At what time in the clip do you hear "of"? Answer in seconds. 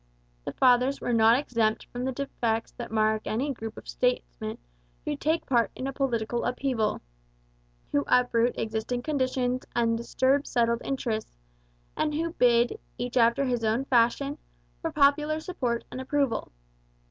3.77-3.87